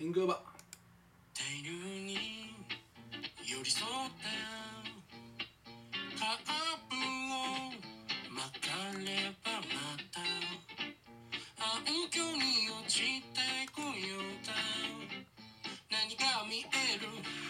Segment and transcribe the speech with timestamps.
[0.00, 0.40] 天狗ば
[1.34, 2.16] 大量に
[3.44, 3.86] 寄り添っ
[4.16, 4.24] た。
[6.18, 6.48] カー
[6.88, 7.36] ブを
[8.32, 10.24] 巻かればまた。
[11.60, 12.40] 暗渠に
[12.80, 13.44] 落ちて
[13.76, 14.54] こようだ。
[15.90, 17.49] 何が見える。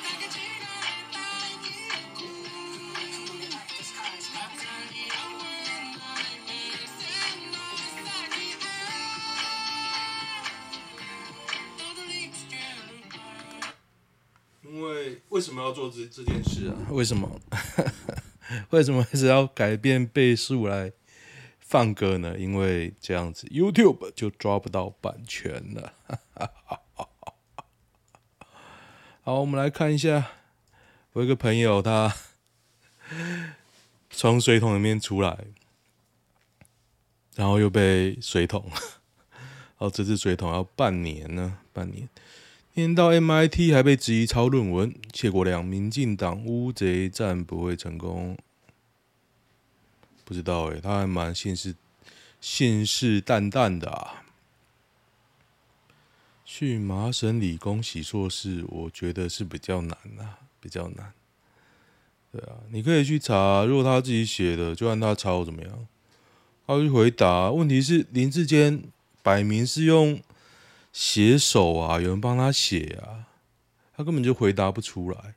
[15.41, 16.75] 为什么要做这这件事啊？
[16.91, 17.41] 为什么？
[18.69, 20.93] 为什么还是要改变倍数来
[21.57, 22.37] 放歌呢？
[22.37, 25.93] 因为这样子 YouTube 就抓不到版权了。
[29.23, 30.29] 好，我们来看一下，
[31.13, 32.15] 我一个朋友，他
[34.11, 35.45] 从水桶里面出来，
[37.33, 38.69] 然后又被水桶，
[39.79, 42.07] 哦，这只水桶要半年呢，半年。
[42.81, 48.35] 念到 MIT 还被质疑抄论文，谢国梁，民进党乌贼战不会成功，
[50.25, 51.75] 不知道诶、他还蛮信誓
[52.39, 54.23] 信誓旦旦的啊。
[56.43, 61.13] 去麻省理工洗硕士，我觉得是比较难啊，比较难。
[62.31, 65.87] 对啊，你可以去查，如果他自己写的，就按他抄怎么样？
[66.65, 67.51] 他会去回答。
[67.51, 68.81] 问题是林志坚
[69.21, 70.19] 摆明是用。
[70.91, 73.27] 写手啊，有人帮他写啊，
[73.95, 75.35] 他根本就回答不出来。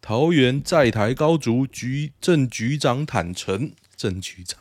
[0.00, 4.60] 桃园在台高筑局郑局长坦承，郑局长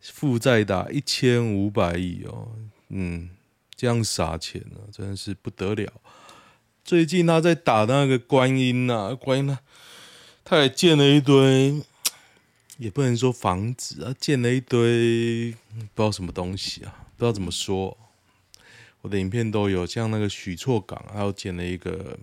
[0.00, 2.48] 负债达一千五百亿哦，
[2.88, 3.30] 嗯，
[3.76, 5.92] 这样撒钱、啊，真的是不得了。
[6.84, 9.60] 最近他在打那个观音呐、观音呐
[10.44, 11.80] 他也建了一堆，
[12.78, 15.52] 也不能说房子啊，建了一堆
[15.94, 17.96] 不知道什么东西啊，不知道怎么说。
[19.02, 22.18] 我的影片都有，像那个许厝港，还有建了一个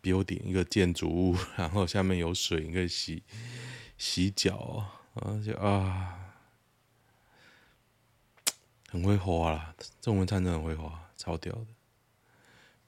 [0.00, 3.22] 标点一个建筑物，然后下面有水，你可以洗
[3.96, 6.34] 洗脚，啊，就啊，
[8.90, 11.66] 很会花啦，郑文灿真的很会花，超屌的，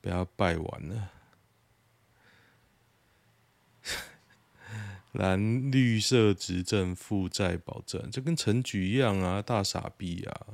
[0.03, 1.11] 被他败完了。
[5.13, 10.47] 蓝绿色执政负债保证，这跟陈菊一样啊，大傻逼啊！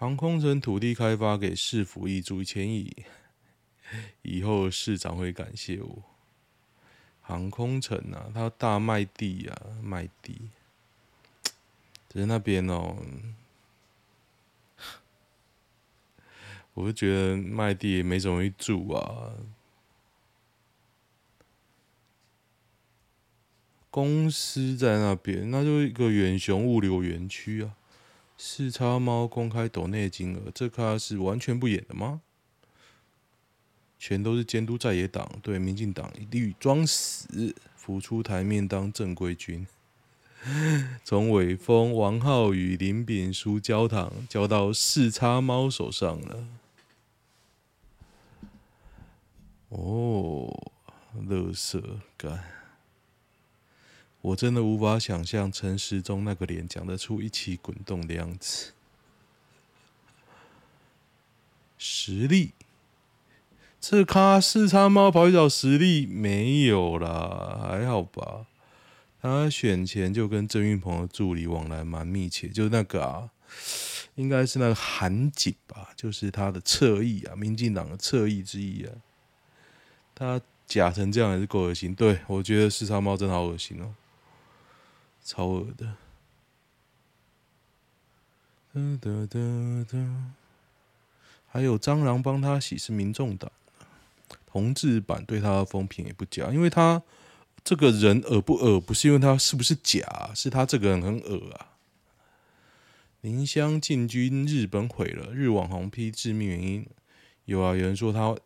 [0.00, 3.04] 航空城土地开发给市府一注一千亿，
[4.22, 6.02] 以后市长会感谢我。
[7.20, 10.40] 航空城啊，他大卖地啊，卖地。
[12.08, 12.96] 只是那边哦，
[16.72, 19.34] 我就觉得卖地也没什么人住啊。
[23.90, 27.76] 公司在那边，那就一个远雄物流园区啊。
[28.42, 32.22] 四叉猫公开抖内金额，这咖是完全不演的吗？
[33.98, 39.66] 全都是监督在野党，对民进党一律装死，浮出台面当正规军。
[41.04, 46.46] 从伟峰、王浩宇、林炳书焦糖，交到四叉猫手上了。
[49.68, 50.72] 哦，
[51.28, 52.59] 乐色干。
[54.22, 58.72] 我真的无法想象陈时中那个脸讲得出一起滚动的样子。
[61.78, 62.50] 实力，
[63.80, 68.44] 这咖四叉猫跑去找实力没有啦，还好吧。
[69.22, 73.30] 他选前就跟郑运鹏的助理往来蛮密切，就那个啊，
[74.16, 78.92] 应该是那个韩景吧，就是他的侧翼啊，民进党的侧翼之一啊。
[80.14, 83.94] 他假成这样也是够恶心，对，我觉得四叉猫真的好恶心哦。
[85.22, 85.96] 超恶的，
[88.72, 89.38] 哒哒哒
[89.90, 90.32] 哒，
[91.46, 93.52] 还有蟑螂帮他洗是民众党，
[94.46, 97.02] 同志版对他的风评也不假，因为他
[97.62, 101.76] 这个人恶不恶，不是因为他是不是假，是他这个人很恶啊。
[103.20, 106.88] 林襄进军日本毁了，日网红批致命原因，
[107.44, 108.36] 有啊，有人说他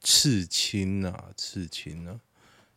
[0.00, 2.20] 刺青啊，刺青啊，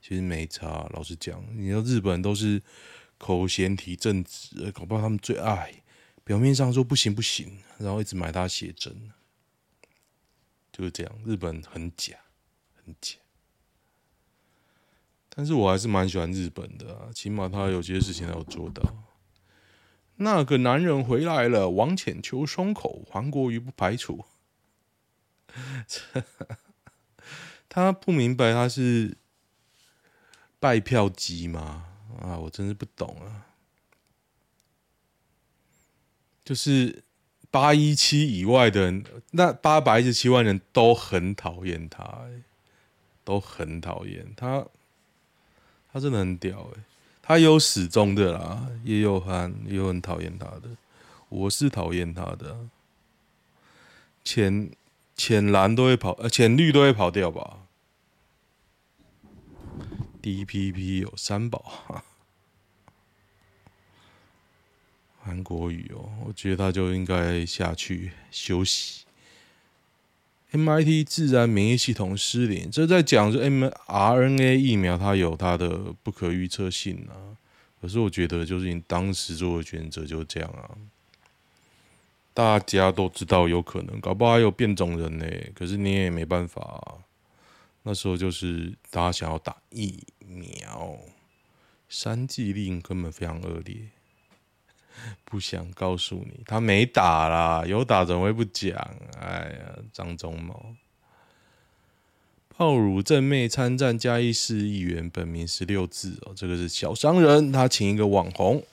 [0.01, 0.89] 其实没差。
[0.93, 2.61] 老实讲，你说日本都是。
[3.19, 5.83] 口嫌体正直，搞不好他们最爱
[6.23, 9.11] 表面上说不行不行，然后一直买他写真，
[10.71, 11.13] 就是这样。
[11.25, 12.15] 日本很假，
[12.83, 13.17] 很假。
[15.29, 19.05] 但是我还是蛮喜欢日本的，起码他有些事情他有做到。
[20.15, 24.25] 那个男人回来了，王浅秋松口，韩国瑜不排除。
[27.69, 29.17] 他不明白他是
[30.59, 31.88] 拜票机吗？
[32.21, 33.47] 啊，我真是不懂啊。
[36.43, 37.03] 就是
[37.51, 42.25] 八一七以外的人，那八百一十七万人都很讨厌他，
[43.23, 44.65] 都很讨厌他。
[45.91, 46.83] 他真的很屌哎，
[47.21, 50.69] 他有死忠的啦，也有很也有很讨厌他的。
[51.29, 52.67] 我是讨厌他的，
[54.23, 54.71] 浅
[55.15, 57.58] 浅蓝都会跑，呃，浅绿都会跑掉吧。
[60.21, 62.03] DPP 有三宝，
[65.21, 69.05] 韩国语哦，我觉得他就应该下去休息。
[70.51, 77.37] MIT 自然免疫系统失灵，这在讲说 mRNA 疫苗它有它的不可预测性啊。
[77.79, 80.71] 可是我觉得就是你当时做的选择就这样啊。
[82.33, 85.25] 大家都知道有可能，搞不好还有变种人呢。
[85.53, 86.97] 可是你也没办法。
[87.83, 90.99] 那时候就是大家想要打疫苗，
[91.87, 93.89] 三剂令根本非常恶劣，
[95.23, 98.75] 不想告诉你，他没打啦，有打怎么会不讲？
[99.19, 100.75] 哎呀，张忠谋，
[102.55, 108.63] 爆乳正妹参战嘉义市议员，本名十六字哦，这个是小商人，他请一个网红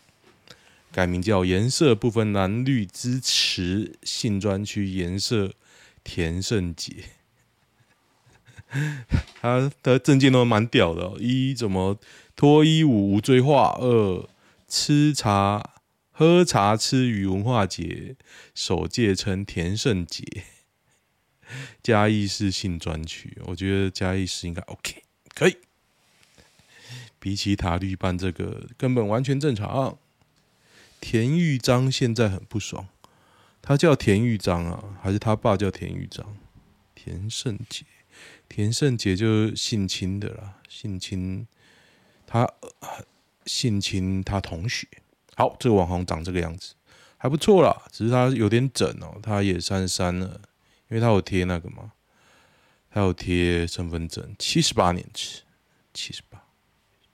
[0.91, 5.55] 改名叫颜色不分蓝绿支持性专区颜色
[6.03, 6.97] 田胜杰。
[9.41, 11.99] 他的证件都蛮屌的，一怎么
[12.35, 14.29] 脱衣舞无罪化，二
[14.69, 15.75] 吃茶
[16.11, 18.17] 喝茶吃鱼文化节
[18.55, 20.25] 首届称田胜杰，
[21.83, 25.03] 嘉义市性专区，我觉得嘉义市应该 OK
[25.35, 25.57] 可以，
[27.19, 29.99] 比起塔绿班这个根本完全正常。
[30.99, 32.89] 田玉章现在很不爽，
[33.61, 36.37] 他叫田玉章啊，还是他爸叫田玉章？
[36.95, 37.85] 田胜杰。
[38.49, 41.47] 田胜杰就是性侵的啦，性侵
[42.27, 42.49] 他
[43.45, 44.87] 性侵他同学。
[45.35, 46.75] 好，这个网红长这个样子，
[47.19, 50.41] 还不错啦，只是他有点整哦，他也三十三了，
[50.89, 51.93] 因为他有贴那个嘛，
[52.91, 55.43] 他有贴身份证，七十八年制，
[55.93, 56.43] 七十八，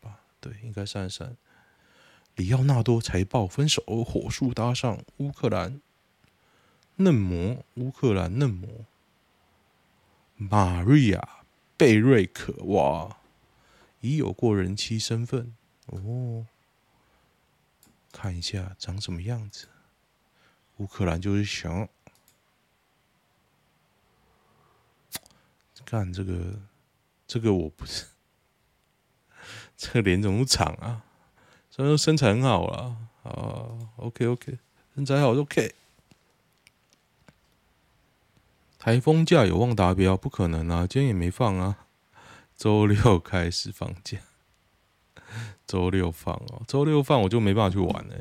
[0.00, 1.37] 八对，应该三十三。
[2.37, 5.81] 里奥纳多财报分手，火速搭上乌克兰
[6.96, 8.87] 嫩模，乌克兰嫩模。
[10.50, 11.18] 玛瑞亚·
[11.76, 13.16] 贝瑞克哇，
[14.00, 15.54] 已有过人妻身份
[15.86, 16.46] 哦。
[18.10, 19.68] 看一下长什么样子，
[20.76, 21.88] 乌克兰就是熊。
[25.84, 26.58] 看这个，
[27.26, 28.06] 这个我不是，
[29.76, 31.04] 这个脸怎么长啊？
[31.70, 34.58] 虽然说身材很好了啊，OK OK，
[34.94, 35.74] 身材好就 OK。
[38.84, 40.17] 台风假有望达标？
[40.17, 40.84] 不可能啊！
[40.90, 41.87] 今天也没放啊。
[42.58, 44.19] 周六开始放假，
[45.64, 48.17] 周六放哦，周六放我就没办法去玩了。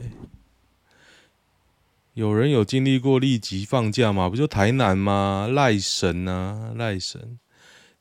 [2.14, 4.30] 有人有经历过立即放假吗？
[4.30, 5.50] 不就台南吗？
[5.52, 7.40] 赖神啊，赖神。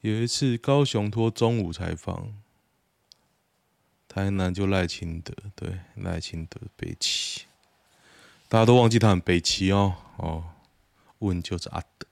[0.02, 2.34] 有一次高雄拖中午才放，
[4.06, 7.44] 台南就赖清德，对，赖清德北七，
[8.50, 10.44] 大家都忘记他很北七哦哦，
[11.20, 12.06] 问就是阿德。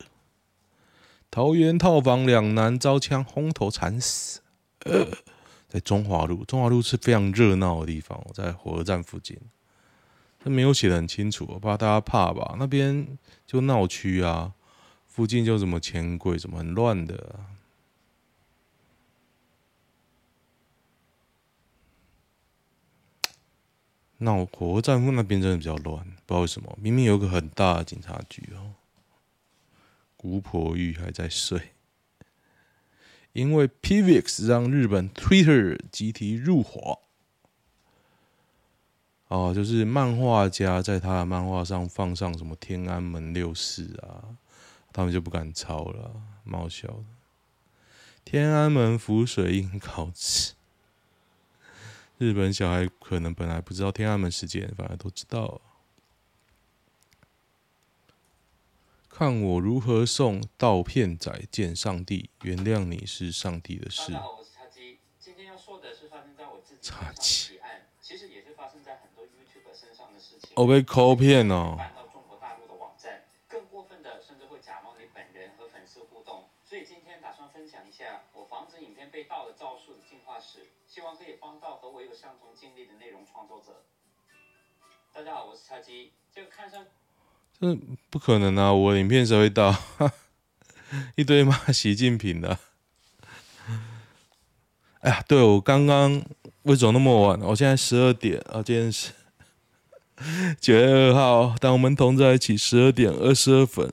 [1.31, 4.41] 桃园套房两男遭枪轰头惨死，
[4.81, 5.07] 呃，
[5.69, 9.39] 在中华路，中华路是非常热闹的地方，我在火车站附近。
[10.41, 12.57] 他没有写得很清楚，我怕大家怕吧？
[12.59, 14.55] 那边就闹区啊，
[15.07, 17.41] 附近就什么钱柜，什么很乱的。
[24.19, 28.78] 闹火车站附那边真的比较乱，不知道为什么，明明有个很大的警察局哦。
[30.19, 31.71] 姑婆玉还在睡，
[33.33, 36.99] 因为 PVX 让日本 Twitter 集体入伙。
[39.29, 44.37] 哦，就是漫画家在他的漫画上放上什么天安门六四啊，
[44.93, 47.05] 他们就不敢抄了，蛮好笑的。
[48.25, 50.55] 天安门浮水印稿纸，
[52.17, 55.61] 日本小孩可能本来不知道天安门事件，反而都知道。
[59.19, 64.13] 看我如何送盗片仔见上帝原谅你是上帝的事。
[64.13, 64.61] 我是叉
[65.19, 67.13] 今天要说的是发生在我自己叉
[68.01, 70.51] 其实也是发生在很多 youtube 身上的事情。
[70.55, 71.77] 哦被扣骗了
[76.65, 83.83] 所以今天打算分享一下我防止影片被盗的招数的进化史希望可以帮到和我有相同经历的内容创作者。
[85.13, 86.87] 大家好我是叉鸡这个看上
[87.61, 87.77] 这
[88.09, 88.73] 不可能啊！
[88.73, 89.75] 我影片谁会到？
[91.17, 92.57] 一堆骂习近平的。
[95.01, 96.23] 哎呀，对，我刚刚
[96.63, 97.41] 为什么那么晚？
[97.41, 99.11] 我现在十二点啊，今天是
[100.61, 103.91] 九月二号，当我们同在一起十二点二十二分。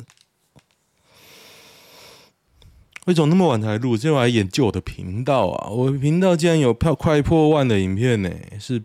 [3.08, 3.98] 为什么那么晚才录？
[3.98, 5.70] 今天我来研究我的频道啊！
[5.70, 8.84] 我频道竟然有票快破万的影片呢，是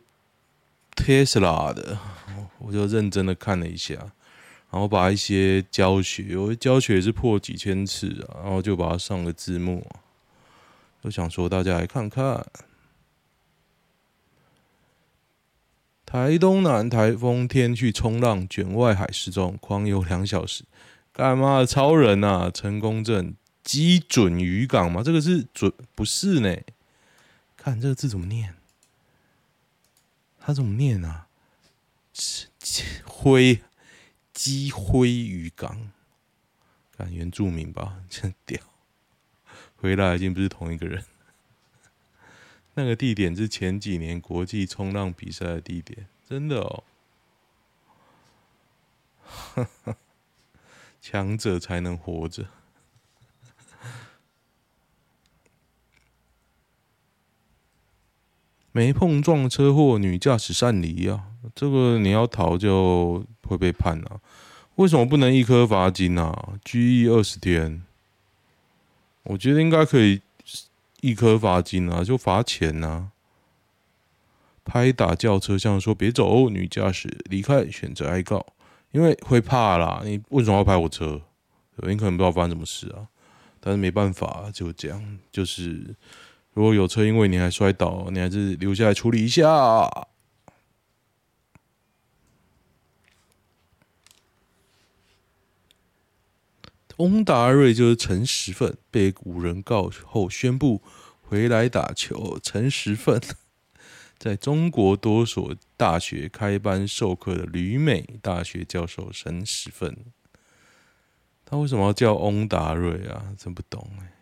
[0.95, 1.99] Tesla 的，
[2.59, 3.95] 我就认真的看了一下，
[4.71, 9.87] 然后把一些教学，我的教学也是破几千次啊，然后就把它上个字幕，
[11.03, 12.47] 就想说大家来看看。
[16.07, 20.65] 台东南台风天去冲浪，卷外海失踪，狂游两小时，
[21.13, 21.65] 干嘛？
[21.65, 22.51] 超人啊！
[22.51, 23.37] 成功镇。
[23.63, 25.03] 基准渔港吗？
[25.05, 26.57] 这个是准不是呢？
[27.57, 28.55] 看这个字怎么念？
[30.41, 31.29] 他怎么念啊？
[33.05, 33.61] 灰
[34.43, 35.91] 基灰渔港，
[36.97, 38.59] 看原住民吧， 真屌！
[39.77, 41.05] 回来已经不是同一个人。
[42.73, 46.85] 那个地点是前几年国际冲浪比赛的地点，真的哦。
[51.03, 52.47] 强者才能活着。
[58.73, 61.27] 没碰撞车祸，女驾驶擅离啊！
[61.55, 64.21] 这个你要逃就会被判啊。
[64.77, 66.55] 为什么不能一颗罚金啊？
[66.65, 67.83] 拘役二十天，
[69.25, 70.23] 我觉得应该可以
[71.01, 73.09] 一颗罚金啊，就罚钱啊。
[74.65, 78.47] 拍打轿车像说别走，女驾驶离开，选择哀告，
[78.93, 80.01] 因为会怕啦。
[80.05, 81.21] 你为什么要拍我车？
[81.79, 83.09] 你可能不知道发生什么事啊，
[83.59, 85.95] 但是没办法，就这样，就是。
[86.53, 89.47] 如果有车因为你还摔倒，你还是留下来处理一下。
[97.01, 100.83] 翁达瑞就是陈时奋，被五人告后宣布
[101.23, 102.39] 回来打球。
[102.43, 103.19] 陈时奋
[104.19, 109.97] 在中国多所大学开班授课的旅美大学教授陈时奋，
[111.47, 113.35] 他为什么要叫翁达瑞啊？
[113.39, 114.13] 真不懂哎。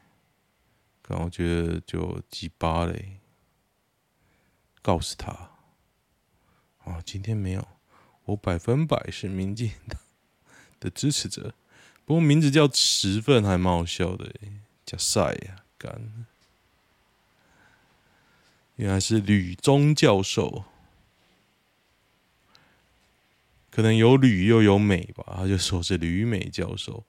[1.09, 3.19] 然后觉得就鸡巴嘞，
[4.83, 5.33] 告诉他，
[6.85, 7.67] 啊，今天没有，
[8.27, 9.99] 我百分百是民进党
[10.79, 11.53] 的支持者。
[12.09, 14.33] 不过名字叫十份还蛮好笑的，
[14.87, 16.25] 叫晒呀，干，
[18.77, 20.65] 原来是吕中教授，
[23.71, 27.05] 可能有吕又有美吧，他就说是吕美教授。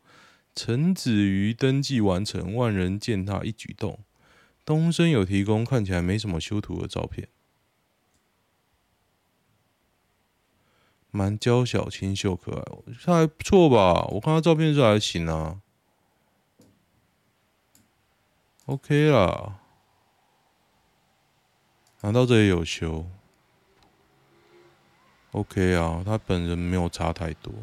[0.54, 4.00] 陈子瑜登记完成，万人践踏一举动。
[4.66, 7.30] 东升有提供看起来没什么修图的照片，
[11.12, 12.64] 蛮娇小清秀可爱，
[13.04, 14.06] 他还不错吧？
[14.12, 15.60] 我看他照片是还行啊
[18.66, 19.60] ，OK 啦。
[22.02, 23.06] 难道这里有修
[25.32, 27.54] ？OK 啊，他本人没有差太多。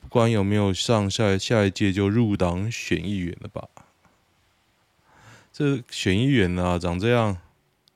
[0.00, 3.68] 不管有没有上下下一届就入党选议员了吧？
[5.52, 7.38] 这选议员啊，长这样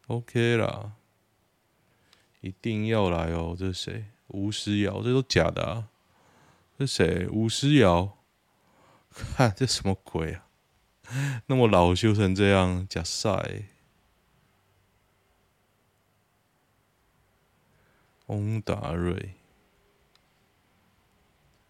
[0.09, 0.93] ，OK 啦，
[2.43, 3.57] 一定要来哦。
[3.59, 4.05] 这是谁？
[4.29, 5.89] 吴思瑶，这都假的啊？
[6.79, 7.27] 这谁？
[7.29, 8.19] 吴思瑶？
[9.11, 10.47] 看这什么鬼啊？
[11.47, 13.63] 那么老修成这样，假赛。
[18.27, 19.33] 翁达瑞。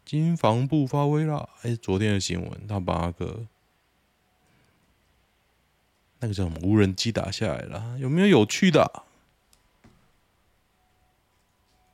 [0.05, 1.49] 金防部发威啦！
[1.63, 3.47] 哎，昨天的新闻，他把那个
[6.21, 9.05] 那个叫什么无人机打下来了，有没有有趣的？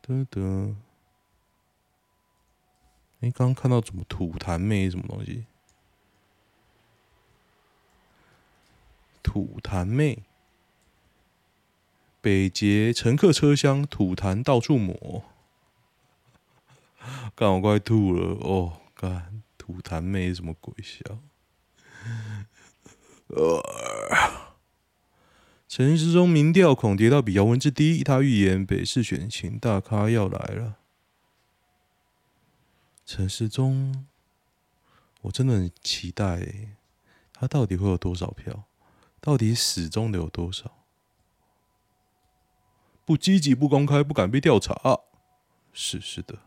[0.08, 0.74] 得得，
[3.20, 5.44] 哎，刚刚看到什么吐痰妹什么东西？
[9.22, 10.22] 吐痰妹，
[12.22, 15.24] 北捷乘客车厢吐痰到处抹。
[17.34, 18.80] 干我快吐了哦！
[18.94, 21.18] 干吐痰妹什么鬼笑？
[23.26, 23.62] 呃，
[25.78, 30.78] 陈时中民调恐跌到比姚文智低，他预言北市选情大咖要来了。
[33.06, 34.08] 陈时中，
[35.20, 36.74] 我真的很期待，
[37.32, 38.64] 他到底会有多少票？
[39.20, 40.78] 到底死忠的有多少？
[43.04, 44.74] 不积极、不公开、不敢被调查，
[45.72, 46.40] 是是的。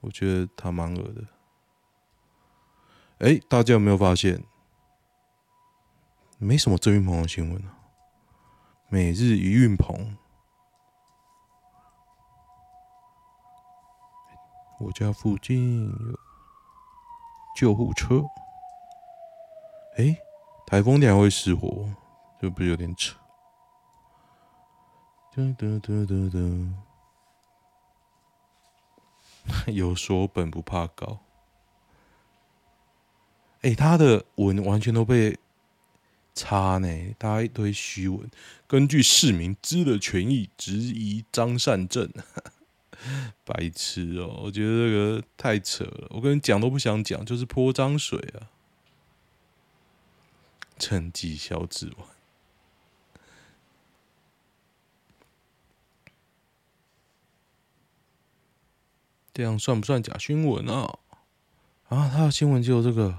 [0.00, 1.24] 我觉得他蛮恶的。
[3.18, 4.42] 哎，大家有没有发现，
[6.38, 7.80] 没什么郑运鹏的新闻啊？
[8.92, 10.18] 每日一运棚。
[14.78, 16.18] 我家附近有
[17.56, 18.22] 救护车。
[19.96, 20.14] 哎，
[20.66, 21.88] 台风天会失火，
[22.38, 23.16] 这不是有点扯？
[29.72, 31.18] 有所本不怕高。
[33.62, 35.38] 哎，他的文完全都被
[36.34, 38.30] 擦呢，大家一堆虚文。
[38.66, 42.10] 根据市民知的权益质疑张善政，
[43.44, 44.40] 白痴哦！
[44.44, 48.48] 我觉得这个太扯了，我跟你讲都不想讲，就是泼脏水啊！
[50.78, 52.06] 趁机消质完，
[59.34, 60.98] 这样算不算假新闻啊？
[61.88, 63.18] 啊，他的新闻就有这个，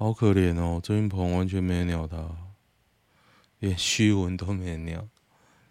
[0.00, 0.80] 好可怜哦！
[0.82, 2.16] 郑运鹏完全没人鸟他，
[3.58, 5.06] 连虚文都没人鸟。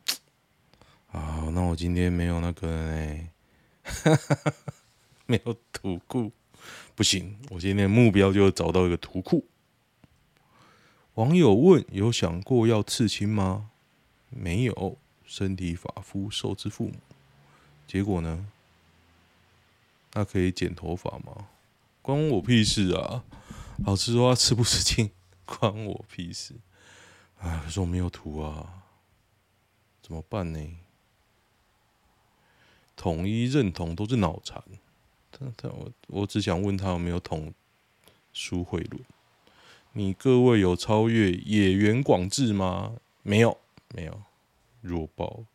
[1.11, 3.29] 啊，那我今天没有那个呢，
[5.25, 6.31] 没有图库，
[6.93, 9.47] 不行，我今天目标就找到一个图库。
[11.15, 13.71] 网友问：有想过要刺青吗？
[14.29, 16.93] 没有，身体发肤受之父母。
[17.87, 18.45] 结果呢？
[20.13, 21.47] 那可以剪头发吗？
[22.03, 23.23] 关我屁事啊！
[23.85, 25.11] 老实说，刺不吃青，
[25.45, 26.55] 关我屁事。
[27.39, 28.83] 啊，可是我没有图啊，
[30.01, 30.77] 怎么办呢？
[32.95, 34.61] 统一认同都是脑残。
[35.55, 37.53] 但我我只想问他有没有统
[38.33, 39.01] 书会论。
[39.93, 42.97] 你各位有超越野原广志吗？
[43.23, 43.57] 没有，
[43.95, 44.21] 没有，
[44.81, 45.45] 弱爆。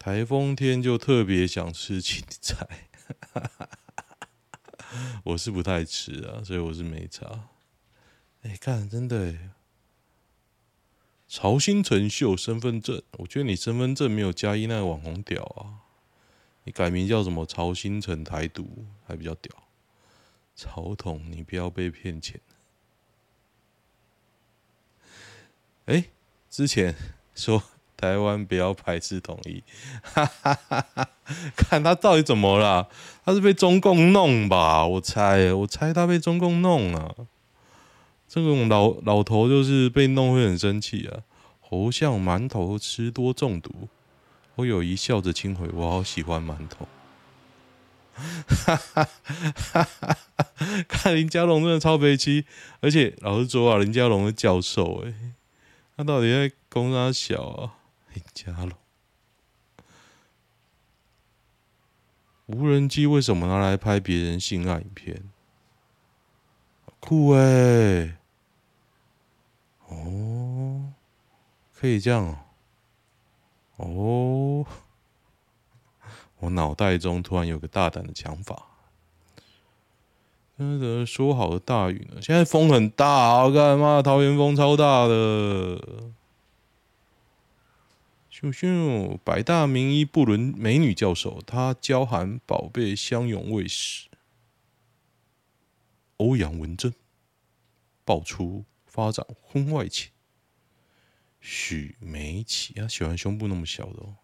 [0.00, 2.88] 台风天就特别想吃青菜，
[5.24, 7.48] 我是不太吃啊，所以我是没查。
[8.42, 9.34] 哎，看，真的，
[11.26, 15.82] 曹兴诚秀身份证，我觉得你身份证没有加一那个网红屌啊，
[16.64, 19.64] 你改名叫什么曹兴诚台独还比较屌。
[20.54, 22.40] 曹统，你不要被骗钱。
[25.86, 26.04] 哎，
[26.48, 26.94] 之前
[27.34, 27.62] 说。
[27.96, 29.62] 台湾不要排斥统一，
[31.56, 32.88] 看他到底怎么了？
[33.24, 34.86] 他是被中共弄吧？
[34.86, 37.14] 我猜，我猜他被中共弄啊。
[38.28, 41.22] 这种老老头就是被弄会很生气啊。
[41.60, 43.88] 猴像馒头吃多中毒，
[44.56, 46.86] 我有一笑着亲回，我好喜欢馒头。
[48.14, 49.08] 哈哈
[49.64, 50.16] 哈哈，
[50.88, 52.46] 看林佳龙真的超悲戚，
[52.80, 55.12] 而且老实说啊，林佳龙是教授哎、
[55.96, 57.75] 他到底在攻啥小啊？
[58.16, 58.72] 林佳龙，
[62.46, 65.22] 无人机为什么拿来拍别人性爱影片？
[66.98, 68.16] 酷哎、
[69.88, 70.94] 哦，
[71.74, 72.38] 可以这样哦。
[73.76, 74.66] 哦，
[76.40, 78.62] 我脑袋中突然有个大胆的想法。
[80.56, 82.22] 那个说好的大雨呢？
[82.22, 84.00] 现在风很大，我干嘛？
[84.00, 85.78] 桃园风超大的。
[88.38, 94.10] 秀秀，百大名医布伦美女教授，她娇含宝贝相拥未始。
[96.18, 96.92] 欧阳文珍
[98.04, 100.10] 爆出发展婚外情。
[101.40, 104.16] 许美琪啊，喜欢胸部那么小的哦。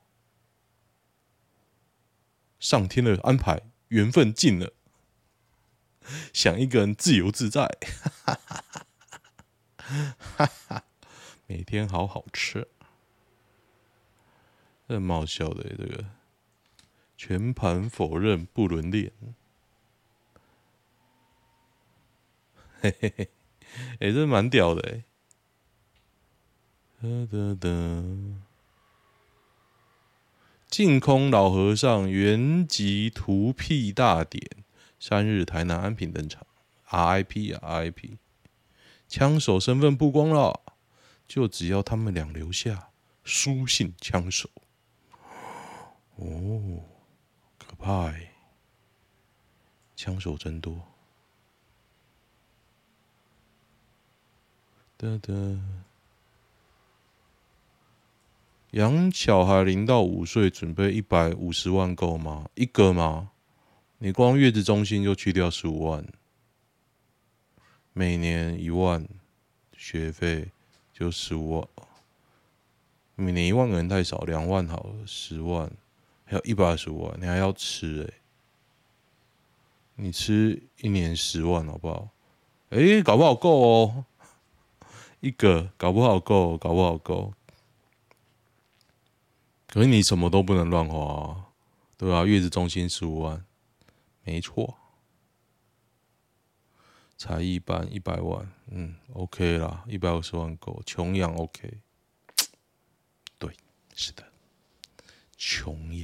[2.61, 4.75] 上天的安排，缘分尽了，
[6.35, 7.79] 想一个人自由自在，
[8.27, 8.65] 哈哈
[9.79, 10.85] 哈哈，
[11.47, 12.69] 每天好好吃。
[14.93, 16.05] 这蛮好笑的，这个
[17.17, 19.11] 全盘否认不伦恋，
[22.79, 23.31] 嘿嘿嘿，
[24.01, 25.05] 哎，这蛮屌的哎。
[27.01, 27.69] 哒哒哒，
[30.69, 34.47] 净空老和尚圆寂荼毗大典，
[35.01, 36.47] 三日台南安平登场
[36.91, 38.19] ，RIP 啊 RIP，
[39.09, 40.61] 枪手身份曝光了，
[41.27, 42.91] 就只要他们俩留下
[43.25, 44.51] 书信枪手。
[46.23, 46.85] 哦，
[47.59, 48.33] 可怕哎！
[49.97, 50.81] 枪手真多。
[54.97, 55.33] 哒哒，
[58.71, 62.49] 养小孩零到五岁，准备一百五十万够吗？
[62.55, 63.33] 一个吗？
[63.99, 66.07] 你光月子中心就去掉十五万，
[67.93, 69.09] 每年一万
[69.77, 70.51] 学费
[70.93, 71.69] 就十五万，
[73.15, 75.71] 每年一万个人太少，两万好了，十万。
[76.35, 78.21] 要一百二十万，你还要吃哎、
[79.97, 82.09] 你吃一年十万好不好？
[82.71, 84.05] 哎、搞不好够哦。
[85.21, 87.33] 一个搞不好够，搞不好够。
[89.69, 91.47] 可是你什么都不能乱花啊，
[91.97, 92.25] 对吧？
[92.25, 93.45] 月子中心十五万，
[94.25, 94.79] 没错。
[97.17, 101.79] 才一般一百万，嗯，OK 啦，一百五十万够，穷养 OK。
[103.39, 103.55] 对，
[103.95, 104.25] 是的，
[105.37, 106.02] 穷养。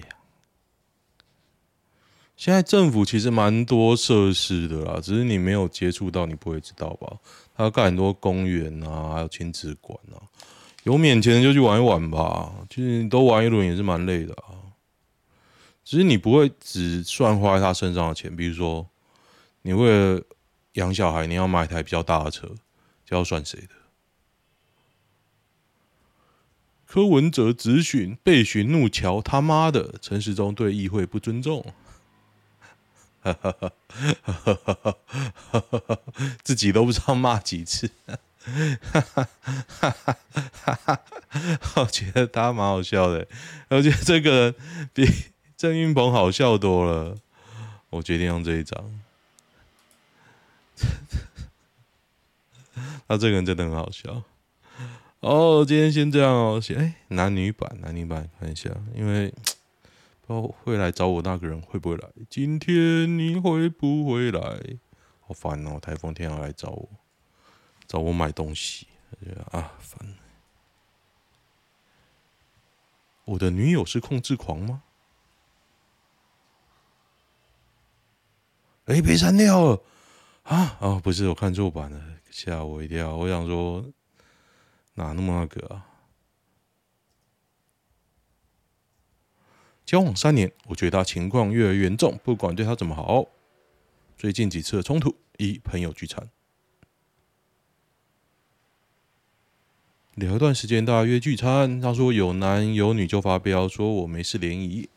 [2.39, 7.19] 现在政府其实蛮多设施的啦，只是你没有接触到，你不会知道吧？
[7.57, 10.23] 他要盖很多公园啊，还有亲子馆啊，
[10.85, 12.55] 有免钱的就去玩一玩吧。
[12.71, 14.55] 其实你都玩一轮也是蛮累的啊。
[15.85, 18.89] 只是你不会只算花在他身上的钱，比如说
[19.63, 20.23] 你为了
[20.75, 22.47] 养小孩，你要买一台比较大的车，
[23.05, 23.71] 就要算谁的？
[26.87, 31.75] 柯文哲质询被询怒乔他妈的，陈时中对议会不尊重。
[33.21, 33.73] 哈哈哈
[34.23, 34.97] 哈哈
[35.87, 35.99] 哈！
[36.43, 37.91] 自己都不知道骂几次，
[38.93, 39.29] 哈哈
[39.81, 39.97] 哈
[40.63, 41.01] 哈哈！
[41.77, 43.27] 我觉得他蛮好笑的，
[43.69, 44.55] 我觉得这个人
[44.95, 45.05] 比
[45.57, 47.17] 郑云鹏好笑多了。
[47.91, 49.01] 我决定用这一张，
[53.09, 54.23] 他这个人真的很好笑。
[55.21, 59.33] 哦，今天先这样哦，哎，男女版，男女版看一下，因为。
[60.29, 62.09] 哦，会来找我那个人会不会来？
[62.31, 64.41] 今天你会不会来？
[65.21, 65.79] 好烦哦！
[65.79, 66.89] 台风天要来找我，
[67.87, 68.87] 找我买东西，
[69.51, 70.15] 啊，烦！
[73.25, 74.83] 我的女友是控制狂吗？
[78.87, 79.83] 哎，被删掉了
[80.45, 80.79] 啊！
[81.03, 83.15] 不是，我看错版了，吓我一跳。
[83.15, 83.85] 我想说，
[84.95, 85.87] 哪那么那个啊？
[89.89, 93.25] 交往三年，我觉得他情况越来越严重，不管对他怎么好。
[94.19, 96.29] 最近几次的冲突，一朋友聚餐，
[100.15, 104.91] 聊一段时间，大家约聚餐，他说有男有女就发飙，说我没事联谊。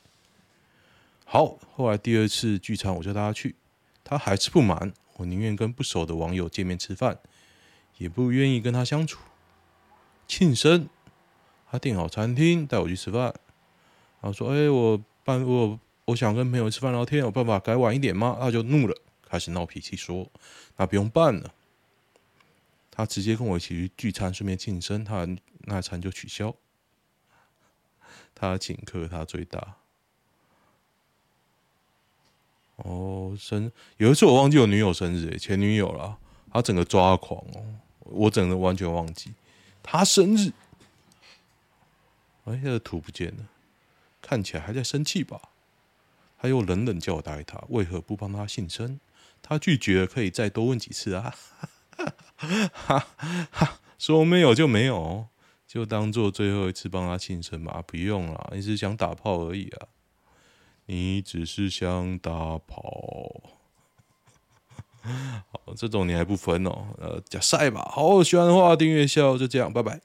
[1.24, 3.56] 好，后来第二次聚餐，我叫大家去，
[4.04, 7.18] 他还是不满，我宁愿跟不熟的网友见面吃饭，
[7.98, 9.22] 也不愿意跟他相处。
[10.28, 10.90] 庆生，
[11.70, 13.34] 他订好餐厅带我去吃饭。
[14.22, 18.96] 然后说：“哎，我办我我想跟朋友吃饭聊天，有办法改晚一点吗？”他就怒了，
[19.28, 20.30] 开始闹脾气，说
[20.78, 21.54] ：“那不用办了。”
[22.92, 25.28] 他直接跟我一起去聚餐，顺便庆生，他
[25.62, 26.56] 那餐就取消。
[28.36, 29.76] 他请客，他最大。
[32.78, 36.18] 哦，生有一次我忘记我女友生日，前女友啦，
[36.52, 37.64] 他整个抓狂哦，
[38.00, 39.34] 我整个完全忘记
[39.82, 40.52] 他生日。
[42.46, 43.46] 哎，那个图不见了。
[44.22, 45.42] 看起来还在生气吧？
[46.38, 49.00] 他又冷冷叫我答应他，为何不帮他庆生？
[49.42, 51.36] 他拒绝，可以再多问几次啊！
[52.36, 53.08] 哈
[53.52, 55.28] 哈，说没有就没有，
[55.68, 57.84] 就当做最后一次帮他庆生吧。
[57.86, 59.88] 不用了，你是想打炮而已啊！
[60.88, 63.42] 你只是想打炮。
[65.04, 66.88] 好，这种你还不分哦？
[66.98, 67.88] 呃，假赛吧。
[67.92, 70.02] 好，喜欢的话订阅一下，就这样，拜拜。